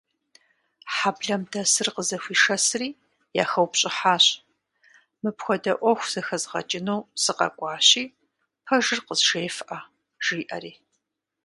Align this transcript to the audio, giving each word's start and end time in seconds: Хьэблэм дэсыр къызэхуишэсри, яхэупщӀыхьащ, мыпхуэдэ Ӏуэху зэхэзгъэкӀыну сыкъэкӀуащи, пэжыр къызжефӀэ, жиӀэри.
Хьэблэм 0.95 1.41
дэсыр 1.51 1.87
къызэхуишэсри, 1.95 2.89
яхэупщӀыхьащ, 3.41 4.25
мыпхуэдэ 5.21 5.73
Ӏуэху 5.79 6.09
зэхэзгъэкӀыну 6.11 7.01
сыкъэкӀуащи, 7.21 8.03
пэжыр 8.65 8.99
къызжефӀэ, 9.05 9.79
жиӀэри. 10.25 10.73